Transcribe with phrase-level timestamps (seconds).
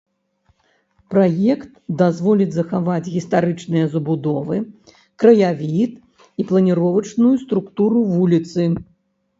[1.13, 4.57] Праект дазволіць захаваць гістарычныя забудовы,
[5.25, 8.63] краявід і планіровачную структуру вуліцы.